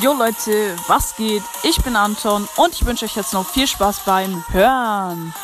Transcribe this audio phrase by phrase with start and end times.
[0.00, 1.42] Jo Leute, was geht?
[1.64, 5.34] Ich bin Anton und ich wünsche euch jetzt noch viel Spaß beim Hören.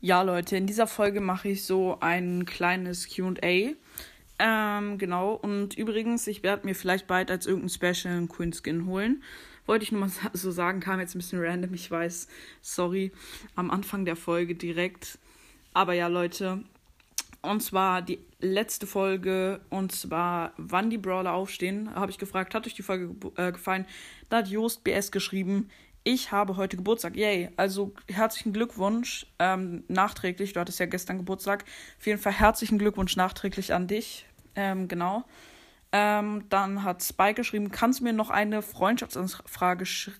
[0.00, 3.74] Ja Leute, in dieser Folge mache ich so ein kleines QA.
[4.40, 5.34] Ähm, genau.
[5.34, 9.22] Und übrigens, ich werde mir vielleicht bald als irgendein Special einen Queen Skin holen.
[9.68, 12.26] Wollte ich nur mal so sagen, kam jetzt ein bisschen random, ich weiß.
[12.62, 13.12] Sorry,
[13.54, 15.18] am Anfang der Folge direkt.
[15.74, 16.64] Aber ja, Leute.
[17.42, 22.66] Und zwar die letzte Folge, und zwar, wann die Brawler aufstehen, habe ich gefragt, hat
[22.66, 23.84] euch die Folge äh, gefallen?
[24.30, 25.68] Da hat Jost BS geschrieben,
[26.02, 27.14] ich habe heute Geburtstag.
[27.14, 27.50] Yay.
[27.58, 30.54] Also herzlichen Glückwunsch ähm, nachträglich.
[30.54, 31.66] Du hattest ja gestern Geburtstag.
[31.98, 34.24] Auf jeden Fall herzlichen Glückwunsch nachträglich an dich.
[34.54, 35.26] Ähm, genau.
[35.92, 40.10] Ähm, dann hat Spike geschrieben, kannst du mir noch eine Freundschaftsanfrage, sch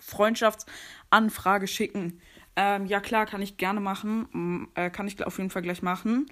[0.00, 2.20] Freundschaftsanfrage schicken?
[2.56, 4.68] Ähm, ja klar, kann ich gerne machen.
[4.74, 6.26] Äh, kann ich auf jeden Fall gleich machen.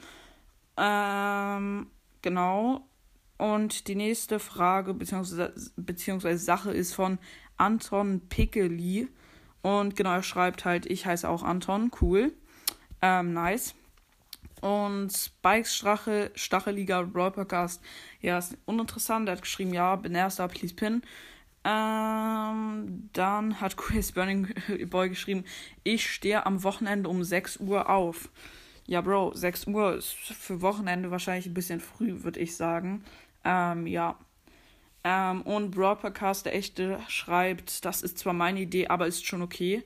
[0.76, 1.90] Ähm,
[2.22, 2.86] genau.
[3.38, 5.50] Und die nächste Frage bzw.
[5.76, 7.18] beziehungsweise Sache ist von
[7.56, 9.08] Anton Pickeli.
[9.62, 11.90] Und genau, er schreibt halt, ich heiße auch Anton.
[12.00, 12.32] Cool.
[13.02, 13.74] Ähm, nice.
[14.60, 17.82] Und Spikes Strache, Stacheliger Brawl Podcast.
[18.20, 19.28] Ja, ist uninteressant.
[19.28, 21.02] Er hat geschrieben, ja, bin erster, please pin.
[21.64, 24.54] Ähm, dann hat Chris Burning
[24.88, 25.44] Boy geschrieben,
[25.82, 28.30] ich stehe am Wochenende um 6 Uhr auf.
[28.86, 33.04] Ja, Bro, 6 Uhr ist für Wochenende wahrscheinlich ein bisschen früh, würde ich sagen.
[33.44, 34.16] Ähm, ja.
[35.02, 39.82] Ähm, und Podcast, der echte, schreibt, das ist zwar meine Idee, aber ist schon okay.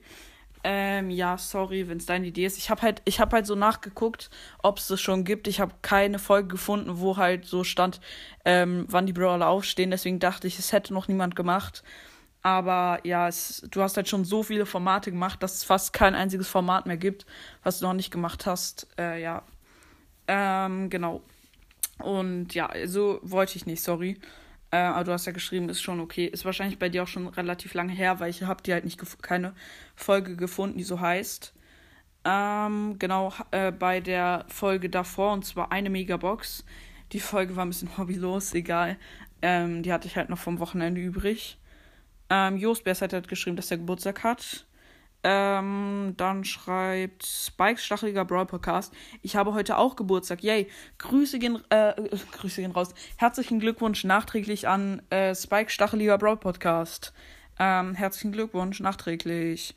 [0.63, 2.57] Ähm, ja, sorry, wenn es deine Idee ist.
[2.57, 4.29] Ich habe halt, ich habe halt so nachgeguckt,
[4.61, 5.47] ob es das schon gibt.
[5.47, 7.99] Ich habe keine Folge gefunden, wo halt so stand,
[8.45, 9.91] ähm, wann die Brawler aufstehen.
[9.91, 11.83] Deswegen dachte ich, es hätte noch niemand gemacht.
[12.43, 16.15] Aber ja, es, du hast halt schon so viele Formate gemacht, dass es fast kein
[16.15, 17.25] einziges Format mehr gibt,
[17.63, 18.87] was du noch nicht gemacht hast.
[18.97, 19.43] Äh, ja.
[20.27, 21.21] Ähm, genau.
[21.99, 24.19] Und ja, so wollte ich nicht, sorry.
[24.71, 26.25] Äh, aber du hast ja geschrieben, ist schon okay.
[26.25, 29.01] Ist wahrscheinlich bei dir auch schon relativ lange her, weil ich habe dir halt nicht
[29.21, 29.53] keine
[29.95, 31.53] Folge gefunden, die so heißt.
[32.23, 36.63] Ähm, genau, äh, bei der Folge davor, und zwar eine Megabox.
[37.11, 38.97] Die Folge war ein bisschen hobbylos, egal.
[39.41, 41.57] Ähm, die hatte ich halt noch vom Wochenende übrig.
[42.29, 44.65] Ähm, Jost Bers hat halt geschrieben, dass er Geburtstag hat.
[45.23, 48.93] Ähm, dann schreibt Spikes Stacheliger Brawl Podcast.
[49.21, 50.41] Ich habe heute auch Geburtstag.
[50.43, 50.67] Yay.
[50.97, 51.93] Grüße gehen, äh,
[52.31, 52.93] Grüße gehen raus.
[53.17, 57.13] Herzlichen Glückwunsch nachträglich an äh, Spike Stacheliger Brawl Podcast.
[57.59, 59.75] Ähm, herzlichen Glückwunsch nachträglich.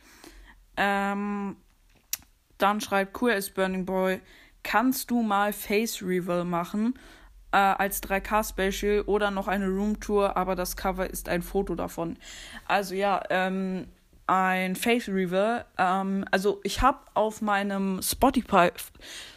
[0.76, 1.56] Ähm,
[2.56, 4.20] dann schreibt Queer is Burning Boy.
[4.62, 6.98] Kannst du mal Face Reveal machen?
[7.52, 12.16] Äh, als 3K-Special oder noch eine Roomtour, aber das Cover ist ein Foto davon.
[12.66, 13.86] Also ja, ähm,
[14.26, 15.64] ein Face Reveal.
[15.78, 18.70] Ähm, also ich habe auf meinem Spotify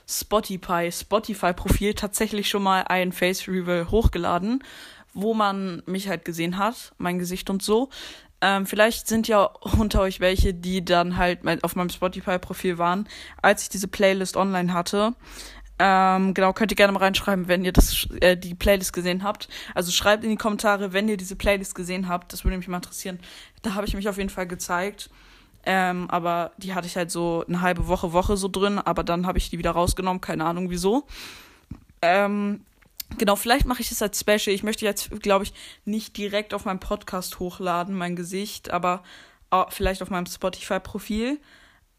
[0.10, 4.64] Spotify Spotify Profil tatsächlich schon mal ein Face Reveal hochgeladen,
[5.14, 7.90] wo man mich halt gesehen hat, mein Gesicht und so.
[8.40, 9.46] Ähm, vielleicht sind ja
[9.78, 13.08] unter euch welche, die dann halt auf meinem Spotify Profil waren,
[13.42, 15.16] als ich diese Playlist online hatte.
[15.80, 19.48] Ähm, genau, könnt ihr gerne mal reinschreiben, wenn ihr das, äh, die Playlist gesehen habt.
[19.76, 22.34] Also schreibt in die Kommentare, wenn ihr diese Playlist gesehen habt.
[22.34, 23.20] Das würde mich mal interessieren.
[23.62, 25.10] Da habe ich mich auf jeden Fall gezeigt.
[25.66, 28.80] Ähm, aber die hatte ich halt so eine halbe Woche, Woche so drin.
[28.80, 30.22] Aber dann habe ich die wieder rausgenommen.
[30.22, 31.06] Keine Ahnung wieso.
[32.02, 32.62] Ähm,
[33.20, 34.56] genau, vielleicht mache ich das als Special.
[34.56, 35.54] Ich möchte jetzt, glaube ich,
[35.86, 38.72] nicht direkt auf meinem Podcast hochladen, mein Gesicht.
[38.72, 39.04] Aber
[39.70, 41.40] vielleicht auf meinem Spotify-Profil.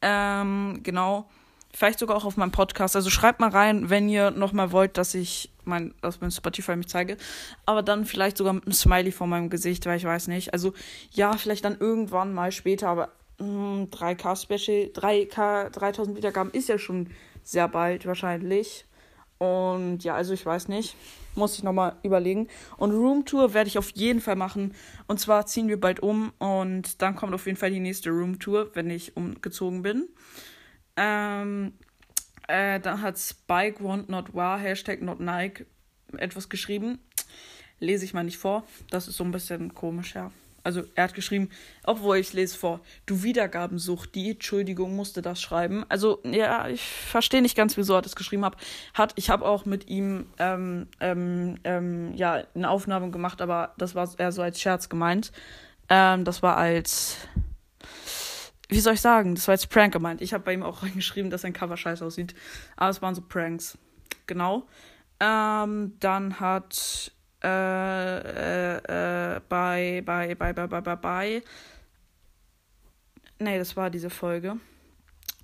[0.02, 1.28] Ähm, genau
[1.74, 2.96] Vielleicht sogar auch auf meinem Podcast.
[2.96, 6.88] Also schreibt mal rein, wenn ihr nochmal wollt, dass ich mein, aus meinem Spotify mich
[6.88, 7.16] zeige.
[7.66, 10.52] Aber dann vielleicht sogar mit einem Smiley vor meinem Gesicht, weil ich weiß nicht.
[10.54, 10.72] Also
[11.12, 16.78] ja, vielleicht dann irgendwann mal später, aber mh, 3K Special, 3K, 3000 Wiedergaben ist ja
[16.78, 17.10] schon
[17.42, 18.86] sehr bald wahrscheinlich.
[19.38, 20.96] Und ja, also ich weiß nicht.
[21.34, 22.48] Muss ich nochmal überlegen.
[22.76, 24.74] Und Roomtour werde ich auf jeden Fall machen.
[25.06, 26.32] Und zwar ziehen wir bald um.
[26.38, 30.08] Und dann kommt auf jeden Fall die nächste Roomtour, wenn ich umgezogen bin.
[31.00, 31.74] Ähm,
[32.48, 35.64] äh, dann hat Spike Want Not War, Hashtag Not Nike,
[36.16, 36.98] etwas geschrieben.
[37.78, 38.64] Lese ich mal nicht vor.
[38.90, 40.32] Das ist so ein bisschen komisch, ja.
[40.64, 41.50] Also er hat geschrieben,
[41.84, 45.84] obwohl ich lese vor, du Wiedergabensucht, die Entschuldigung musste das schreiben.
[45.88, 48.56] Also ja, ich verstehe nicht ganz, wieso er das geschrieben hat.
[48.92, 53.94] hat ich habe auch mit ihm ähm, ähm, ähm, ja eine Aufnahme gemacht, aber das
[53.94, 55.32] war eher so als Scherz gemeint.
[55.88, 57.16] Ähm, das war als
[58.68, 60.20] wie soll ich sagen, das war jetzt Prank gemeint.
[60.20, 62.34] Ich habe bei ihm auch reingeschrieben, dass sein Cover scheiße aussieht.
[62.76, 63.78] Aber es waren so Pranks.
[64.26, 64.66] Genau.
[65.20, 67.12] Ähm, dann hat
[67.42, 71.42] äh, äh, äh, bei, bei, bei, bei, bei, bei, bei.
[73.38, 74.58] Nee, das war diese Folge.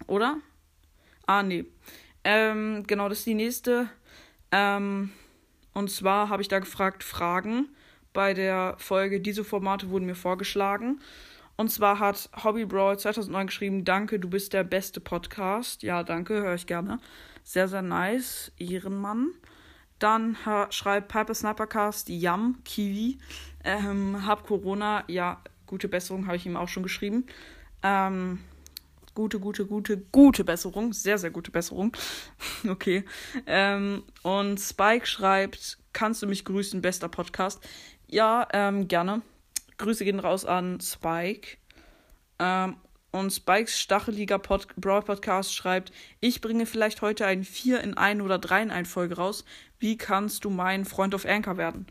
[0.06, 0.38] Oder?
[1.26, 1.65] Ah, nee.
[2.25, 3.88] Ähm, genau, das ist die nächste.
[4.50, 5.12] Ähm,
[5.73, 7.69] und zwar habe ich da gefragt, Fragen
[8.12, 9.21] bei der Folge.
[9.21, 11.00] Diese Formate wurden mir vorgeschlagen.
[11.56, 15.82] Und zwar hat Hobby Brawl 2009 geschrieben, danke, du bist der beste Podcast.
[15.82, 16.98] Ja, danke, höre ich gerne.
[17.44, 18.52] Sehr, sehr nice.
[18.58, 19.30] Ehrenmann.
[20.00, 20.36] Dann
[20.70, 23.18] schreibt Piper Snipercast, Yam, Kiwi.
[23.62, 27.24] Ähm, hab Corona, ja, gute Besserung, habe ich ihm auch schon geschrieben.
[27.82, 28.40] Ähm,
[29.14, 30.92] gute, gute, gute, gute Besserung.
[30.92, 31.96] Sehr, sehr gute Besserung.
[32.68, 33.04] okay.
[33.46, 37.66] Ähm, und Spike schreibt, kannst du mich grüßen, bester Podcast?
[38.08, 39.22] Ja, ähm, gerne.
[39.79, 41.56] Grüße gehen raus an Spike.
[42.38, 42.76] Ähm,
[43.11, 48.21] und Spikes Stacheliger Pod Brawl Podcast schreibt, ich bringe vielleicht heute ein 4 in 1
[48.23, 49.44] oder 3 in 1 Folge raus.
[49.79, 51.87] Wie kannst du mein Freund auf Anchor werden?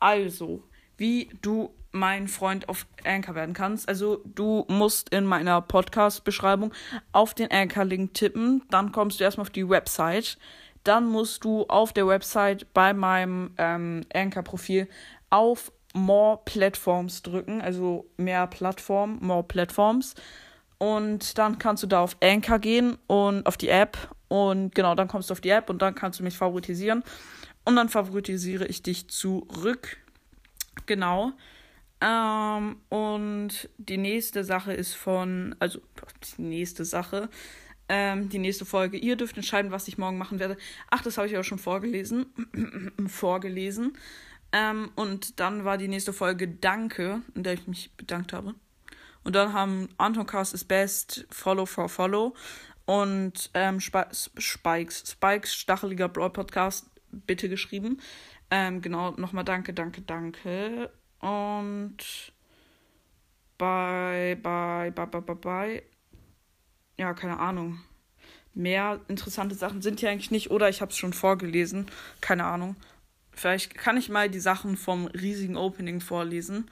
[0.00, 0.64] Also,
[0.96, 3.88] wie du mein Freund auf Anchor werden kannst.
[3.88, 6.72] Also du musst in meiner Podcast-Beschreibung
[7.12, 8.62] auf den Anchor-Link tippen.
[8.70, 10.38] Dann kommst du erstmal auf die Website.
[10.82, 14.88] Dann musst du auf der Website bei meinem ähm, Anchor-Profil
[15.30, 17.62] auf More Platforms drücken.
[17.62, 20.14] Also mehr Plattformen, More Platforms.
[20.78, 23.96] Und dann kannst du da auf Anchor gehen und auf die App.
[24.28, 27.02] Und genau, dann kommst du auf die App und dann kannst du mich favoritisieren.
[27.64, 29.96] Und dann favoritisiere ich dich zurück.
[30.86, 31.32] Genau.
[32.00, 35.80] Ähm, und die nächste Sache ist von, also
[36.36, 37.30] die nächste Sache,
[37.88, 38.98] ähm, die nächste Folge.
[38.98, 40.56] Ihr dürft entscheiden, was ich morgen machen werde.
[40.90, 42.26] Ach, das habe ich aber schon vorgelesen.
[43.06, 43.96] vorgelesen.
[44.56, 48.54] Ähm, und dann war die nächste Folge Danke, in der ich mich bedankt habe.
[49.24, 52.36] Und dann haben Anton Cast is Best, Follow for Follow
[52.86, 58.00] und ähm, Spikes, Spikes Stacheliger Broad Podcast bitte geschrieben.
[58.48, 60.88] Ähm, genau, nochmal danke, danke, danke.
[61.18, 61.96] Und
[63.58, 65.82] bei, bei, bei, bei, bei, bei,
[66.96, 67.80] ja, keine Ahnung.
[68.52, 71.86] Mehr interessante Sachen sind hier eigentlich nicht, oder ich habe es schon vorgelesen.
[72.20, 72.76] Keine Ahnung.
[73.34, 76.70] Vielleicht kann ich mal die Sachen vom riesigen Opening vorlesen.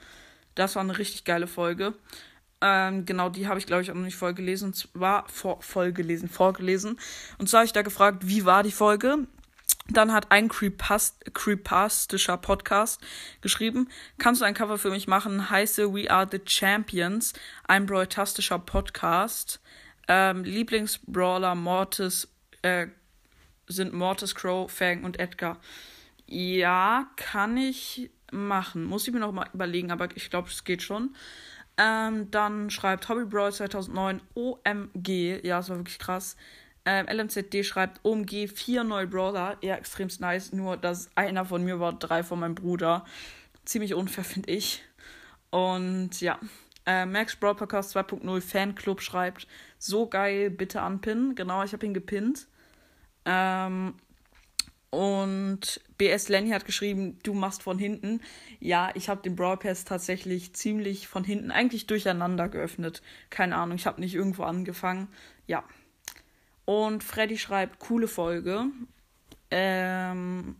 [0.55, 1.93] Das war eine richtig geile Folge.
[2.61, 4.67] Ähm, genau, die habe ich, glaube ich, auch noch nicht vorgelesen.
[4.67, 6.99] Und zwar vor, vollgelesen, vorgelesen.
[7.37, 9.27] Und zwar habe ich da gefragt, wie war die Folge?
[9.89, 13.01] Dann hat ein Creepast creepastischer Podcast
[13.41, 15.49] geschrieben, kannst du ein Cover für mich machen?
[15.49, 17.33] Heiße We Are the Champions,
[17.65, 19.59] ein broitastischer Podcast.
[20.07, 22.29] Ähm, Lieblingsbrawler Mortis
[22.61, 22.87] äh,
[23.67, 25.59] sind Mortis, Crow, Fang und Edgar.
[26.33, 28.85] Ja, kann ich machen.
[28.85, 31.15] Muss ich mir noch mal überlegen, aber ich glaube, es geht schon.
[31.77, 35.45] Ähm, dann schreibt Hobby Brawl 2009 OMG.
[35.45, 36.35] Ja, das war wirklich krass.
[36.85, 39.57] Ähm, LMZD schreibt OMG, vier neue Brawler.
[39.61, 40.53] Ja, extremst nice.
[40.53, 43.05] Nur, dass einer von mir war, drei von meinem Bruder.
[43.63, 44.83] Ziemlich unfair, finde ich.
[45.51, 46.39] Und ja.
[46.87, 49.47] Äh, Max Brawl Podcast 2.0 Fanclub schreibt,
[49.77, 51.35] so geil, bitte anpinnen.
[51.35, 52.47] Genau, ich habe ihn gepinnt.
[53.23, 53.93] Ähm,
[54.93, 58.21] und BS Lenny hat geschrieben, du machst von hinten.
[58.59, 63.01] Ja, ich habe den Brawl Pass tatsächlich ziemlich von hinten, eigentlich durcheinander geöffnet.
[63.31, 65.07] Keine Ahnung, ich habe nicht irgendwo angefangen.
[65.47, 65.63] Ja,
[66.65, 68.65] und Freddy schreibt, coole Folge.
[69.49, 70.57] Ähm,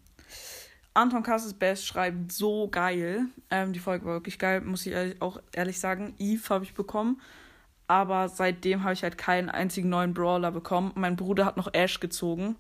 [0.96, 3.28] Anton Kasses Best schreibt, so geil.
[3.52, 6.16] Ähm, die Folge war wirklich geil, muss ich auch ehrlich sagen.
[6.18, 7.22] Eve habe ich bekommen.
[7.86, 10.92] Aber seitdem habe ich halt keinen einzigen neuen Brawler bekommen.
[10.96, 12.56] Mein Bruder hat noch Ash gezogen.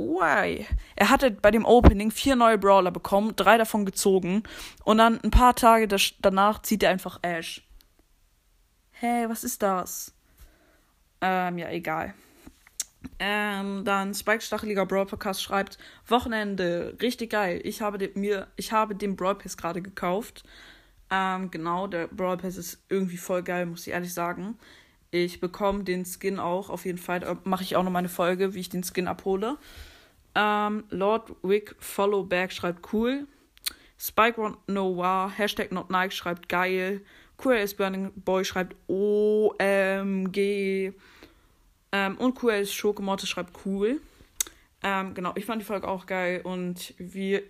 [0.00, 0.66] Why?
[0.96, 4.42] Er hatte bei dem Opening vier neue Brawler bekommen, drei davon gezogen.
[4.84, 5.88] Und dann ein paar Tage
[6.20, 7.66] danach zieht er einfach Ash.
[8.92, 10.14] Hey, was ist das?
[11.20, 12.14] Ähm, ja, egal.
[13.18, 17.60] Ähm, dann Spike Stacheliger Brawl Podcast schreibt: Wochenende, richtig geil.
[17.64, 20.44] Ich habe den, mir, ich habe den Brawl Pass gerade gekauft.
[21.10, 24.58] Ähm, genau, der Brawl Pass ist irgendwie voll geil, muss ich ehrlich sagen.
[25.10, 27.20] Ich bekomme den Skin auch auf jeden Fall.
[27.20, 29.56] Da mache ich auch noch mal eine Folge, wie ich den Skin abhole.
[30.34, 33.26] Ähm, Lord Wick Followback schreibt cool.
[33.98, 37.02] Spike Noir, Hashtag Not Nike schreibt geil.
[37.36, 39.58] QRS Burning Boy schreibt OMG.
[41.92, 44.00] Ähm, und QL Schokomotte schreibt cool.
[44.82, 47.42] Ähm, genau, ich fand die Folge auch geil und wie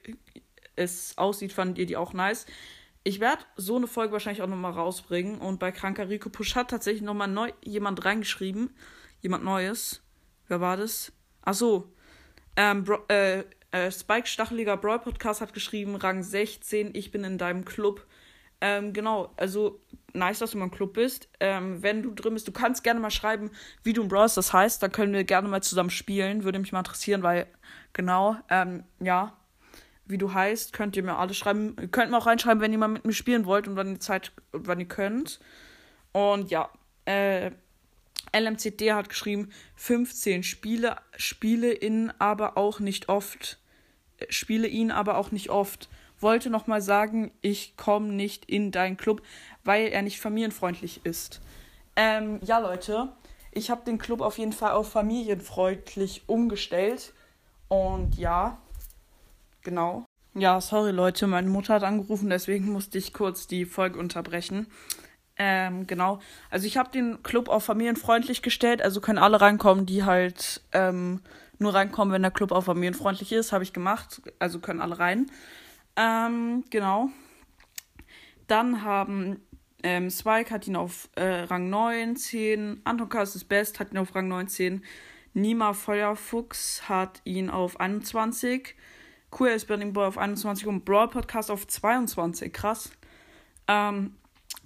[0.76, 2.46] es aussieht, fandet ihr die auch nice.
[3.04, 6.70] Ich werde so eine Folge wahrscheinlich auch nochmal rausbringen und bei Kranker Rico Push hat
[6.70, 8.74] tatsächlich nochmal neu jemand reingeschrieben.
[9.20, 10.02] Jemand Neues.
[10.48, 11.12] Wer war das?
[11.42, 11.92] Ach so.
[12.60, 17.38] Ähm, Bro äh, äh, Spike Stacheliger Brawl Podcast hat geschrieben, Rang 16, ich bin in
[17.38, 18.06] deinem Club.
[18.60, 19.80] Ähm, genau, also
[20.12, 21.30] nice, dass du mal im Club bist.
[21.40, 23.50] Ähm, wenn du drin bist, du kannst gerne mal schreiben,
[23.82, 24.82] wie du im Brawl das heißt.
[24.82, 26.44] Da können wir gerne mal zusammen spielen.
[26.44, 27.46] Würde mich mal interessieren, weil
[27.94, 29.38] genau, ähm, ja,
[30.04, 31.76] wie du heißt, könnt ihr mir alles schreiben.
[31.80, 34.00] Ihr könnt mir auch reinschreiben, wenn ihr mal mit mir spielen wollt und wann ihr
[34.00, 35.40] Zeit, wann ihr könnt.
[36.12, 36.68] Und ja,
[37.06, 37.52] äh,
[38.36, 43.58] LMCD hat geschrieben, 15 Spiele, spiele ihn aber auch nicht oft.
[44.18, 45.88] äh, Spiele ihn aber auch nicht oft.
[46.20, 49.22] Wollte nochmal sagen, ich komme nicht in deinen Club,
[49.64, 51.40] weil er nicht familienfreundlich ist.
[51.96, 53.12] Ähm, ja, Leute,
[53.52, 57.14] ich habe den Club auf jeden Fall auf familienfreundlich umgestellt.
[57.68, 58.58] Und ja,
[59.62, 60.04] genau.
[60.34, 64.68] Ja, sorry Leute, meine Mutter hat angerufen, deswegen musste ich kurz die Folge unterbrechen.
[65.42, 66.20] Ähm, genau.
[66.50, 71.22] Also ich habe den Club auf familienfreundlich gestellt, also können alle reinkommen, die halt ähm,
[71.58, 73.50] nur reinkommen, wenn der Club auf familienfreundlich ist.
[73.50, 75.30] Habe ich gemacht, also können alle rein.
[75.96, 77.08] Ähm, genau.
[78.48, 79.40] Dann haben
[79.82, 84.14] ähm, Spike hat ihn auf äh, Rang 19, Anton Kass ist Best hat ihn auf
[84.14, 84.84] Rang 19,
[85.32, 88.74] Nima Feuerfuchs hat ihn auf 21,
[89.30, 92.52] Queer is Burning Boy auf 21 und Brawl Podcast auf 22.
[92.52, 92.90] Krass.
[93.68, 94.16] Ähm,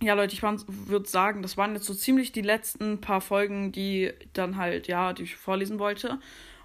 [0.02, 4.12] ja, Leute, ich würde sagen, das waren jetzt so ziemlich die letzten paar Folgen, die
[4.32, 6.18] dann halt, ja, die ich vorlesen wollte.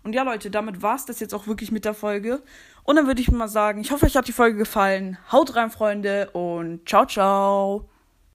[0.04, 2.42] Und ja, Leute, damit war es das jetzt auch wirklich mit der Folge.
[2.84, 5.18] Und dann würde ich mal sagen, ich hoffe, euch hat die Folge gefallen.
[5.32, 7.90] Haut rein, Freunde, und ciao, ciao.